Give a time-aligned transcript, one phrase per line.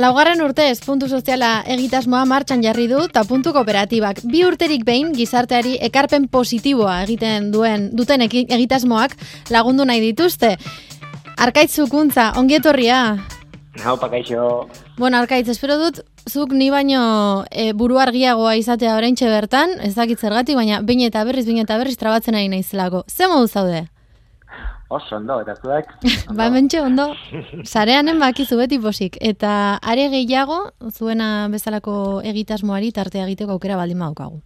[0.00, 4.22] Laugarren urtez, puntu soziala egitasmoa martxan jarri du eta puntu kooperatibak.
[4.32, 9.18] Bi urterik behin gizarteari ekarpen positiboa egiten duen duten egitasmoak
[9.52, 10.54] lagundu nahi dituzte.
[11.36, 13.02] Arkaitz zukuntza, ongietorria?
[13.84, 14.70] Hau, pakaixo.
[14.96, 20.16] Bueno, Arkaitz, espero dut, zuk ni baino e, buru argiagoa izatea oraintxe bertan, ez dakit
[20.20, 23.04] zergatik, baina bain eta berriz, bain eta berriz trabatzen ari naizelako.
[23.04, 23.90] Ze modu zaude?
[24.90, 25.92] Oso, ondo, eta zuek?
[26.38, 27.12] ba, mentxe, ondo.
[27.62, 29.16] Zareanen bakizu beti posik.
[29.22, 30.58] Eta are gehiago,
[30.90, 31.94] zuena bezalako
[32.26, 34.40] egitasmoari tartea egiteko aukera baldin badaukagu.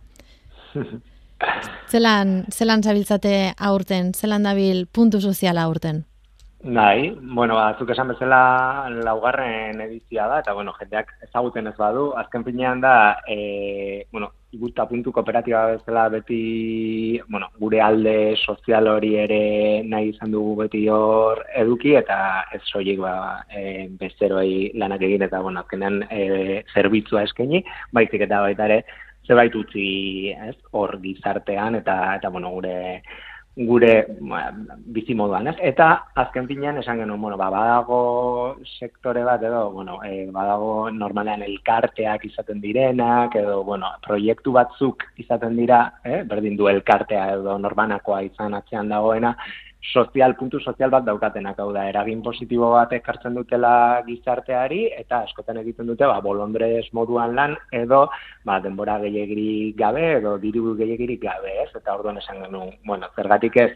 [1.93, 4.13] zelan, zelan zabiltzate aurten?
[4.13, 6.05] Zelan dabil puntu soziala aurten?
[6.65, 12.11] Bai, bueno, ba, zuk esan bezala laugarren edizia da, eta, bueno, jendeak ezaguten ez badu,
[12.21, 12.95] azken finean da,
[13.29, 19.41] e, bueno, iguta puntu kooperatiba bezala beti, bueno, gure alde sozial hori ere
[19.83, 22.19] nahi izan dugu beti hor eduki, eta
[22.55, 23.15] ez soilik ba,
[23.51, 28.81] e, bezeroi lanak egin, eta, bueno, azkenean e, zerbitzua eskaini, baizik eta baita ere,
[29.27, 29.89] zebait utzi,
[30.49, 32.77] ez, hor gizartean, eta, eta, bueno, gure
[33.57, 34.49] gure ba,
[34.97, 35.55] bizi moduan, ez?
[35.63, 35.89] Eta
[36.19, 37.99] azken finean esan genuen, bueno, ba, badago
[38.67, 45.55] sektore bat edo, bueno, e, badago normalean elkarteak izaten direnak edo, bueno, proiektu batzuk izaten
[45.57, 46.25] dira, eh?
[46.27, 49.37] berdin du elkartea edo norbanakoa izan atzean dagoena,
[49.93, 55.61] sozial, puntu sozial bat daukatenak, hau da, eragin positibo bat ekartzen dutela gizarteari, eta askotan
[55.61, 58.07] egiten dute, ba, bolondrez moduan lan, edo,
[58.49, 61.71] ba, denbora gehiagirik gabe, edo diru gehiagirik gabe, ez?
[61.77, 63.71] Eta orduan esan genuen, bueno, zergatik ez,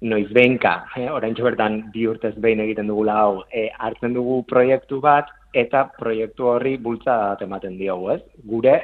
[0.00, 1.10] noiz behinka, eh?
[1.12, 6.46] orain bertan bi urtez behin egiten dugu hau, e, hartzen dugu proiektu bat, eta proiektu
[6.46, 8.22] horri bultza bat ematen diogu, ez?
[8.46, 8.78] Gure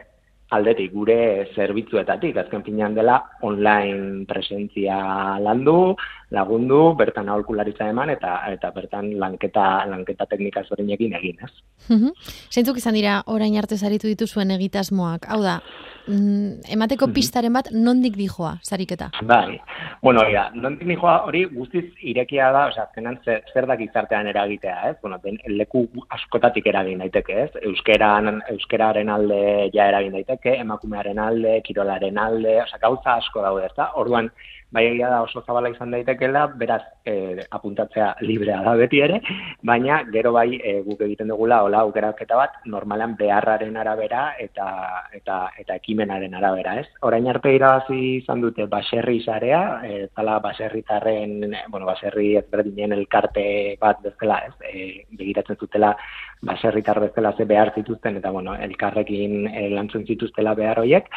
[0.55, 4.98] aldetik gure zerbitzuetatik azken finean dela online presentzia
[5.42, 5.97] landu,
[6.34, 11.53] lagundu, bertan aholkularitza eman eta eta bertan lanketa lanketa teknika ezberdinekin egin, ez?
[12.50, 15.28] Zeintzuk izan dira orain arte saritu dituzuen egitasmoak?
[15.31, 15.60] Hau da,
[16.09, 19.10] mm, emateko pistaren bat nondik dijoa sariketa?
[19.22, 19.60] Bai.
[20.03, 24.76] Bueno, ja, nondik dijoa hori guztiz irekia da, osea, azkenan zer, zer da gizartean eragitea,
[24.91, 24.97] ez?
[25.03, 25.86] Bueno, den leku
[26.19, 27.50] askotatik eragin daiteke, ez?
[27.70, 33.92] Euskeran euskeraren alde ja eragin daiteke, emakumearen alde, kirolaren alde, osea, gauza asko daude, ezta?
[33.94, 34.32] Orduan,
[34.76, 39.20] bai egia da oso zabala izan daitekela, beraz e, apuntatzea librea da beti ere,
[39.70, 44.69] baina gero bai e, guk egiten dugula hola aukeraketa bat normalan beharraren arabera eta
[45.16, 46.86] eta eta ekimenaren arabera, ez?
[47.09, 51.38] Orain arte irabazi izan dute baserri sarea, e, zala baserritarren,
[51.72, 53.47] bueno, baserri ezberdinen elkarte
[53.81, 54.54] bat bezala, ez?
[54.69, 54.86] E,
[55.16, 55.94] begiratzen zutela
[56.42, 61.09] baserritar bezala ze behar zituzten eta bueno, elkarrekin e, lantzen zituztela behar hoiek.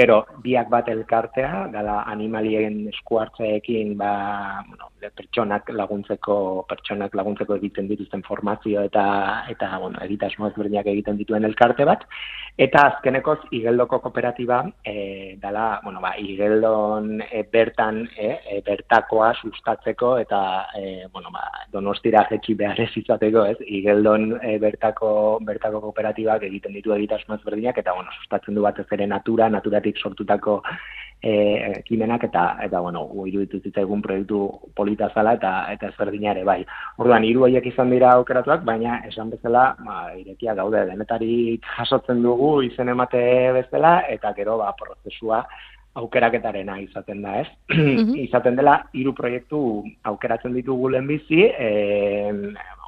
[0.00, 8.22] Gero biak bat elkartea, gala animalien eskuartzeekin ba, bueno, pertsonak laguntzeko pertsonak laguntzeko egiten dituzten
[8.22, 12.04] formazio eta eta bueno, egitasmo ezberdinak egiten dituen elkarte bat
[12.58, 20.16] eta azkenekoz igeldoko kooperatiba e, dala, bueno, ba, igeldon e, bertan e, e, bertakoa sustatzeko
[20.18, 20.40] eta
[20.76, 23.56] e, bueno, ba, donostira jetxi behar ez izateko, ez?
[23.62, 29.06] Igeldon e, bertako bertako kooperatibak egiten ditu egitasmo ezberdinak eta bueno, sustatzen du batez ere
[29.06, 30.62] natura, naturatik sortutako
[31.22, 34.40] eh ekimenak eta eta bueno, iruditu zitzaigun proiektu
[34.76, 36.60] polita zala eta eta ezberdina ere bai.
[36.96, 42.52] Orduan hiru haiek izan dira aukeratuak, baina esan bezala, ba irekia gaude denetarik jasotzen dugu
[42.70, 43.20] izen emate
[43.58, 45.44] bezala eta gero ba prozesua
[45.98, 47.48] aukeraketarena izaten da, ez?
[47.78, 48.14] Mhm.
[48.24, 49.60] izaten dela hiru proiektu
[50.12, 52.32] aukeratzen ditugu lehenbizi, eh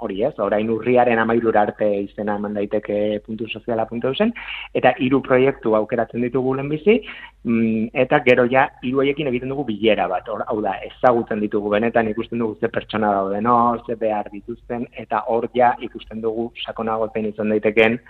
[0.01, 4.33] hori ez, orain urriaren amairura arte izena eman daiteke puntu soziala puntu zen,
[4.75, 6.97] eta hiru proiektu aukeratzen ditugu lehenbizi,
[7.45, 11.73] mm, eta gero ja hiru haiekin egiten dugu bilera bat, or, hau da, ezagutzen ditugu
[11.77, 16.51] benetan ikusten dugu ze pertsona dauden hor, ze behar dituzten, eta hor ja ikusten dugu
[16.65, 18.01] sakonagoten izan daiteken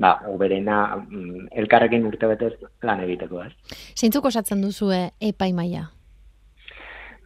[0.00, 2.54] ba, oberena mm, elkarrekin urte betez
[2.86, 3.76] lan egiteko, ez.
[3.98, 5.90] Zeintzuk osatzen duzue epaimaia?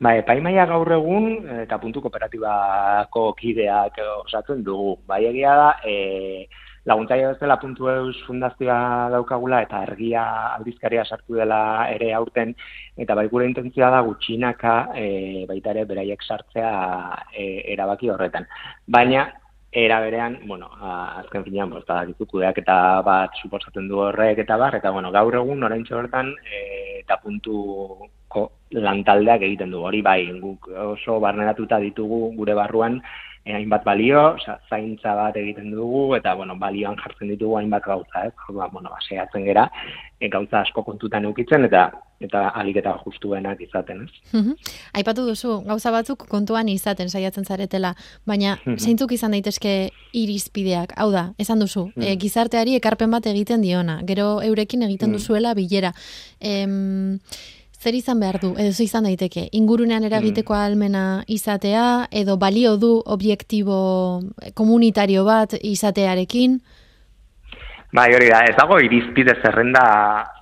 [0.03, 1.29] Ba, epaimaia gaur egun
[1.63, 4.97] eta puntu kooperatibako kideak osatzen dugu.
[5.07, 6.49] Bai egia da, e,
[6.85, 10.25] laguntzaia bezala puntu eus fundazioa daukagula eta ergia
[10.59, 11.61] aldizkaria sartu dela
[11.95, 12.53] ere aurten
[13.01, 15.07] eta bai gure intentzia da gutxinaka e,
[15.49, 16.75] baita ere beraiek sartzea
[17.33, 18.51] e, erabaki horretan.
[18.99, 19.25] Baina
[19.75, 24.77] era berean, bueno, azken finean, pues, da, kudeak eta bat suposatzen du horrek eta bar,
[24.79, 29.83] eta bueno, gaur egun orain bertan e, eta puntuko lantaldeak egiten du.
[29.83, 33.01] Hori bai, guk oso barneratuta ditugu gure barruan
[33.53, 38.33] hainbat balio, oza, zaintza bat egiten dugu, eta, bueno, balioan jartzen ditugu hainbat gauza, ez?
[38.49, 39.67] Orduan, bueno, baseatzen gera,
[40.19, 41.91] e, gauza asko kontutan eukitzen, eta
[42.25, 44.45] eta alik eta justuenak izaten, ez?
[44.97, 47.93] Aipatu duzu, gauza batzuk kontuan izaten saiatzen zaretela,
[48.25, 49.75] baina zeintzuk izan daitezke
[50.17, 55.53] irizpideak, hau da, esan duzu, e, gizarteari ekarpen bat egiten diona, gero eurekin egiten duzuela
[55.59, 55.93] bilera.
[56.41, 57.19] Em,
[57.85, 60.63] zer izan behar du, edo izan daiteke, ingurunean eragiteko mm.
[60.67, 61.89] almena izatea,
[62.23, 63.77] edo balio du objektibo
[64.57, 66.59] komunitario bat izatearekin?
[67.95, 69.83] Bai, hori da, ez dago irizpide zerrenda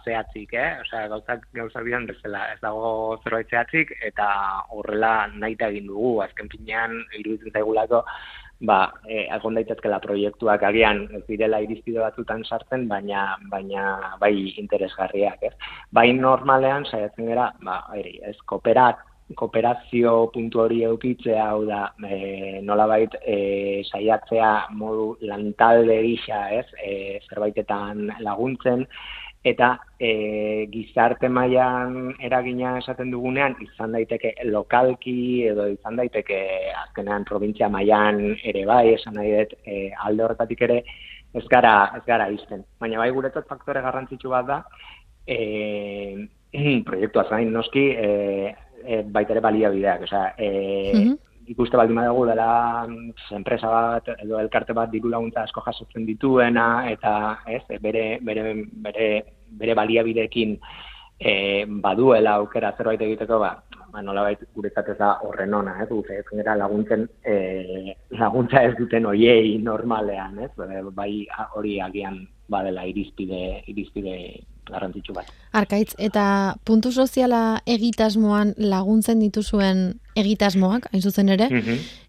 [0.06, 0.70] zehatzik, eh?
[0.86, 4.28] Osea, gauzak gauza bian bezala, ez dago zerbait zehatzik, eta
[4.72, 8.00] horrela nahi egin dugu, azken finean, iruditzen zaigulako,
[8.62, 15.42] ba, e, agon daitezkela proiektuak agian ez direla irizpide batzutan sartzen, baina baina bai interesgarriak,
[15.42, 15.54] ez?
[15.90, 19.02] Bai normalean saiatzen gera, ba, eri, ez kooperat
[19.38, 26.66] kooperazio puntu hori eukitzea, hau da, e, nolabait e, saiatzea modu lantalde gisa, ez?
[26.84, 26.94] E,
[27.28, 28.86] zerbaitetan laguntzen,
[29.44, 36.38] eta e, gizarte mailan eragina esaten dugunean izan daiteke lokalki edo izan daiteke
[36.84, 40.78] azkenean provintzia mailan ere bai esan nahi dut e, alde horretatik ere
[41.34, 44.60] ez gara ez gara izten baina bai guretzat faktore garrantzitsu bat da
[45.26, 46.28] e,
[46.88, 48.08] proiektua zain noski e,
[48.84, 51.16] e, baita ere baliabideak osea e,
[51.46, 52.48] ikuste baldin badago dela
[53.38, 58.54] enpresa bat edo elkarte bat diru laguntza asko jasotzen dituena eta ez bere bere
[58.86, 59.08] bere
[59.62, 60.56] bere baliabideekin
[61.18, 63.52] e, baduela aukera zerbait egiteko ba
[63.92, 65.88] ba nolabait guretzat ez da horren ona, ez?
[65.90, 67.34] Dut ez gara laguntzen e,
[68.16, 70.50] laguntza ez duten hoiei normalean, ez?
[70.96, 71.26] Bai
[71.58, 74.16] hori agian badela irizpide irizpide
[74.70, 75.28] garrantzitsu bat.
[75.52, 79.82] Arkaitz, eta puntu soziala egitasmoan laguntzen dituzuen
[80.16, 81.48] egitasmoak, hain zuzen ere,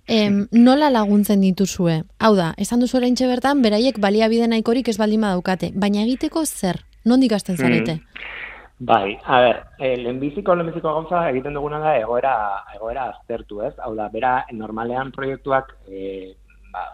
[0.07, 2.03] em, nola laguntzen dituzue?
[2.19, 6.83] Hau da, esan duzu erain bertan, beraiek baliabide nahikorik ez baldin daukate, baina egiteko zer?
[7.05, 7.99] Nondik hasten zarete?
[8.79, 12.33] Bai, a ber, e, lehenbiziko, lehenbiziko gauza egiten duguna da egoera,
[12.75, 13.73] egoera aztertu, ez?
[13.79, 16.33] Hau da, bera, normalean proiektuak e,
[16.73, 16.87] ba,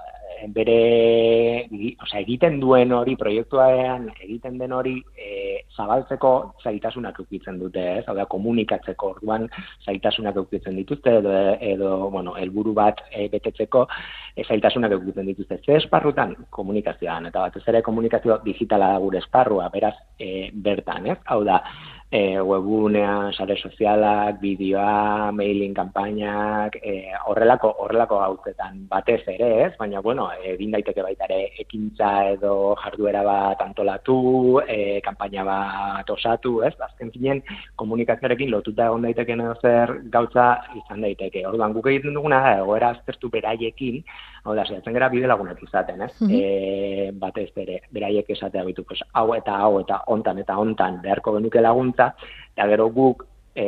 [0.56, 1.68] bere,
[2.04, 6.32] osea, egiten duen hori, proiektuaean egiten den hori e, zabaltzeko
[6.64, 8.06] zaitasunak eukitzen dute, ez?
[8.08, 9.48] Hau da, komunikatzeko orduan
[9.86, 11.36] zaitasunak eukitzen dituzte, edo,
[11.74, 13.86] edo bueno, helburu bat e, betetzeko
[14.36, 15.60] e, zaitasunak eukitzen dituzte.
[15.66, 16.36] Ze esparrutan?
[16.56, 21.20] Komunikazioan, eta batez ere komunikazio digitala da gure esparrua, beraz, e, bertan, ez?
[21.28, 21.62] Hau da,
[22.12, 29.74] e, webunea, sare sozialak, bideoa, mailing kanpainak, e, horrelako horrelako gauzetan batez ere, ez?
[29.78, 34.18] Baina bueno, egin daiteke baita ere ekintza edo jarduera bat antolatu,
[34.66, 36.74] e, kanpaina bat osatu, ez?
[36.90, 37.44] Azken finean
[37.78, 40.50] komunikazioarekin lotuta egon daiteke edo zer gauza
[40.82, 41.46] izan daiteke.
[41.46, 44.02] Orduan guk egiten duguna da egoera aztertu beraiekin,
[44.46, 46.14] hau da, saiatzen gara bide lagunak izaten, ez?
[46.22, 47.20] Mm -hmm.
[47.20, 51.62] batez ere, beraiek esatea bitu, pues, hau eta hau eta hontan eta hontan beharko genuke
[51.62, 53.26] laguntza, eta gero guk
[53.56, 53.66] e,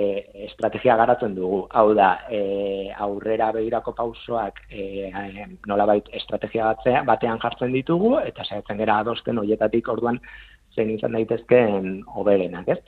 [0.47, 1.65] estrategia garatzen dugu.
[1.71, 5.11] Hau da, e, aurrera begirako pausoak e,
[5.67, 10.19] nolabait estrategia batzea, batean jartzen ditugu, eta saiatzen gara adosten horietatik orduan
[10.75, 12.79] zein izan daitezkeen oberenak, ez?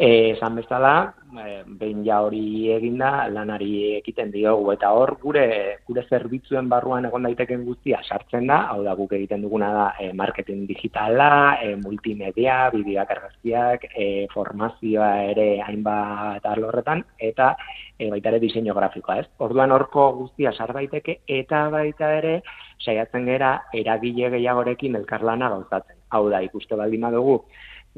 [0.00, 5.46] Eh, esan bezala, e, behin ja hori eginda, lanari ekiten diogu, eta hor gure
[5.88, 10.12] gure zerbitzuen barruan egon daiteken guztia sartzen da, hau da guk egiten duguna da e,
[10.20, 17.56] marketing digitala, e, multimedia, bideoak argazkiak, e, formazioa ere hainbat arlorretan, eta
[17.98, 19.26] e, baita ere diseño grafikoa, ez?
[19.42, 22.36] Orduan horko guztia sar daiteke, eta baita ere
[22.78, 25.98] saiatzen gera eragile gehiagorekin elkarlana gauzatzen.
[26.14, 27.42] Hau da, ikuste baldin dugu,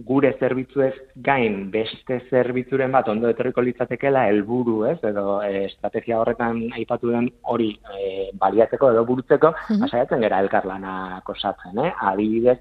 [0.07, 4.99] gure zerbitzuez gain beste zerbitzuren bat ondo etorriko litzatekeela helburu, ez?
[5.11, 10.21] Edo e, estrategia horretan aipatu den hori e, baliatzeko edo burutzeko, mm -hmm.
[10.21, 11.93] gera elkarlana kosatzen, eh?
[12.13, 12.59] Adibidez,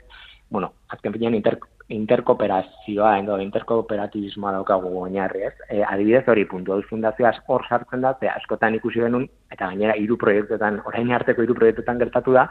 [0.50, 5.54] bueno, azken finean inter, interkooperazioa, edo interkooperatibismoa daukagu oinarri, ez?
[5.70, 10.18] E, adibidez hori puntu fundazioaz hor sartzen da, ze askotan ikusi denun, eta gainera hiru
[10.18, 12.50] proiektuetan, orain arteko hiru proiektuetan gertatu da,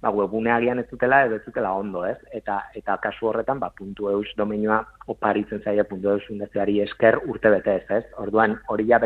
[0.00, 2.16] ba, webune agian ez dutela edo ez dutela ondo, ez?
[2.32, 4.80] Eta, eta kasu horretan, ba, puntu eus domenioa
[5.14, 8.04] oparitzen zaila puntu eus fundazioari esker urte bete ez, ez?
[8.24, 9.00] Orduan, hori ja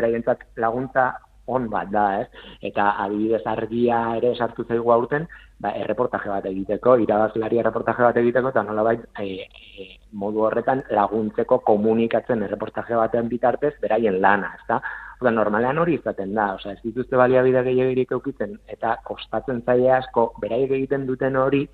[0.55, 1.13] laguntza
[1.45, 2.27] on bat da, ez?
[2.61, 5.27] Eta adibidez argia ere sartu zaigu aurten,
[5.59, 11.59] ba, erreportaje bat egiteko, irabazlari erreportaje bat egiteko, eta nola bai, e, modu horretan laguntzeko
[11.67, 14.79] komunikatzen erreportaje batean bitartez, beraien lana, ez da?
[15.21, 20.31] Oda, normalean hori izaten da, oza, ez dituzte baliabide gehiagirik eukitzen, eta kostatzen zaile asko,
[20.41, 21.67] beraiek egiten duten hori,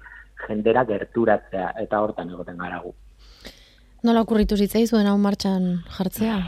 [0.47, 2.93] jendera gerturatzea, eta hortan egoten garagu.
[4.07, 6.37] Nola okurritu zitzai zuen hau martxan jartzea?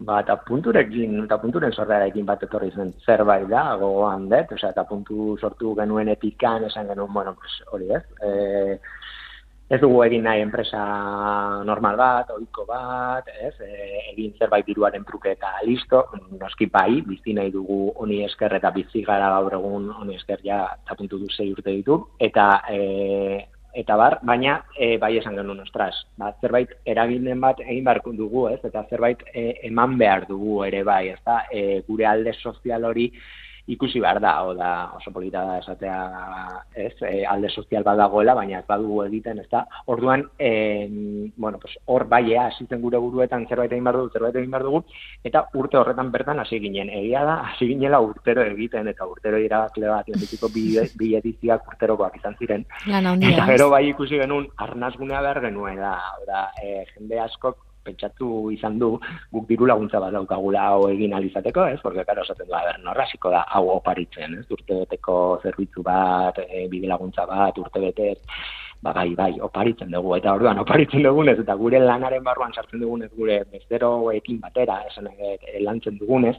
[0.00, 4.86] Ba, eta punturekin, eta punturen sorrearekin bat etorri zen zerbait da, gogoan dut, osea, eta
[4.88, 8.78] puntu sortu genuen epikan, esan genuen, bueno, pues, hori ez, e,
[9.70, 10.80] ez dugu egin nahi enpresa
[11.66, 16.02] normal bat, oiko bat, ez, e, egin zerbait diruaren truke eta listo,
[16.40, 20.64] noski bai, bizi nahi dugu honi esker eta bizi gara gaur egun honi esker ja,
[20.82, 22.80] eta puntu du zei urte ditu, eta e,
[23.78, 28.48] eta bar, baina e, bai esan genuen, ostras, ba, zerbait eraginen bat egin barko dugu,
[28.50, 32.90] ez, eta zerbait e, eman behar dugu ere bai, ez da, e, gure alde sozial
[32.90, 33.12] hori
[33.66, 35.98] ikusi behar da, o da, oso polita da esatea,
[36.74, 40.88] ez, e, alde sozial bat dagoela, baina ez badugu egiten, ez da, orduan, e,
[41.36, 44.82] bueno, pues, hor baiea, asitzen gure buruetan zerbait egin behar dugu, zerbait egin behar dugu,
[45.24, 49.88] eta urte horretan bertan hasi ginen, egia da, hasi ginela urtero egiten, eta urtero irabazle
[49.88, 50.66] bat, lehenbiziko bi,
[51.20, 52.66] ediziak urterokoak izan ziren.
[52.86, 58.78] Eta gero bai ikusi genuen, arnazgunea behar genuen, da, da e, jende askok pentsatu izan
[58.78, 58.92] du
[59.32, 61.80] guk diru laguntza bat daukagula hau egin alizateko, ez?
[61.82, 64.46] Porque claro, esaten du, a ber, norrasiko da hau oparitzen, ez?
[64.50, 68.14] Urtebeteko zerbitzu bat, e, bide laguntza bat, urtebete,
[68.80, 73.10] ba bai, bai, oparitzen dugu eta orduan oparitzen dugunez eta gure lanaren barruan sartzen dugunez
[73.16, 76.36] gure besteroekin batera, esan e, lantzen dugunez,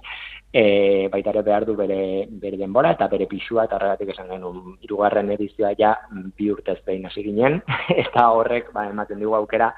[0.51, 4.75] e, baita ere behar du bere, bere denbora eta bere pixua eta horregatik esan genuen
[4.81, 7.61] irugarren edizioa ja bi urtez behin hasi ginen
[8.05, 9.71] eta horrek ba, ematen dugu aukera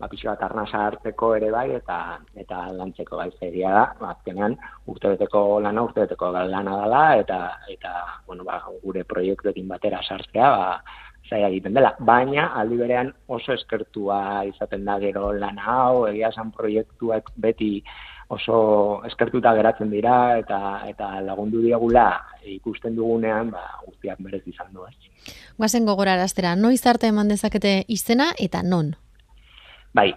[0.00, 1.98] ba, pixo bat arnasa hartzeko ere bai, eta
[2.42, 4.56] eta lantzeko bai zeria da, ba, azkenean
[4.88, 7.94] urtebeteko lana, urtebeteko lana dela, eta, eta
[8.26, 10.70] bueno, ba, gure proiektuekin batera sartzea, ba,
[11.28, 11.92] zaila egiten dela.
[12.00, 17.76] Baina, aldi berean oso eskertua izaten da gero lan hau, egia esan proiektuak beti
[18.30, 22.08] oso eskertuta geratzen dira, eta eta lagundu diagula
[22.46, 24.86] ikusten dugunean, ba, guztiak berez izan du.
[25.58, 28.94] Guazen gogora araztera, noiz arte eman dezakete izena eta non?
[29.92, 30.12] Bai,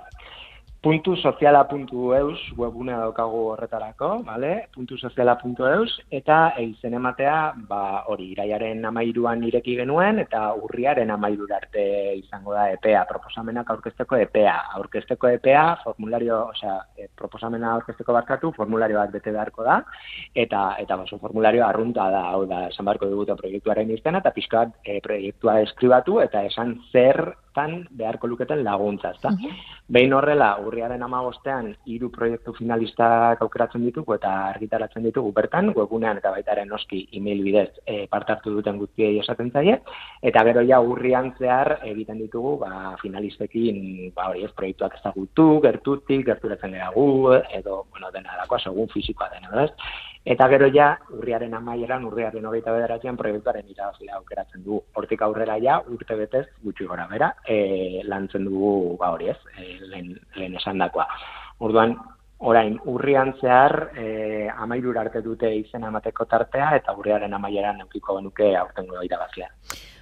[0.83, 4.67] puntu soziala.eus webunea daukagu horretarako, vale?
[4.75, 7.37] puntu soziala.eus, eta eizen ematea,
[7.69, 11.85] ba, hori, iraiaren amairuan ireki genuen, eta urriaren amairu arte
[12.19, 14.57] izango da EPEA, proposamenak aurkezteko EPEA.
[14.81, 19.79] Aurkezteko EPEA, formulario, osea, e, proposamena aurkezteko barkatu, formulario bat bete beharko da,
[20.35, 24.75] eta, eta baso, formulario arrunta da, hau da, esan barko dugu proiektuaren iztena, eta pixkat
[24.83, 27.23] e, proiektua eskribatu, eta esan zer
[27.55, 29.29] tan beharko luketen laguntza, ezta?
[29.29, 29.53] Uh
[29.93, 36.31] Behin horrela, urriaren amagostean, hiru proiektu finalistak aukeratzen ditugu eta argitaratzen ditugu bertan, webunean eta
[36.31, 39.75] baitaren noski email bidez e, partartu duten guztiei esaten zaie,
[40.23, 46.25] eta gero ja urrian zehar egiten ditugu ba, finalistekin ba, hori ez proiektuak ezagutu, gertutik,
[46.31, 49.71] gerturatzen gara gu, edo, bueno, dena dakoa, segun fizikoa dena, ez?
[50.23, 54.79] Eta gero ja, urriaren amaieran, urriaren hogeita bederatzean, proiektuaren irabazlea aukeratzen du.
[54.95, 59.67] Hortik aurrera ja, urte betez, gutxi gora bera, e, lantzen dugu, ba hori ez, e,
[59.81, 61.09] lehen, lehen esan dakoa.
[61.59, 61.97] Orduan,
[62.39, 68.55] orain, urrian zehar, e, amairur arte dute izen amateko tartea, eta urriaren amaieran eukiko genuke
[68.55, 69.51] aurten gura irabazlea.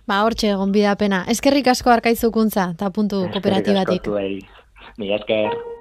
[0.06, 1.26] Ba, hortxe, egon bidapena.
[1.34, 4.06] Eskerrik asko arkaizukuntza, eta puntu kooperatibatik.
[4.06, 4.60] Eskerrik asko,
[4.98, 5.81] Mila esker.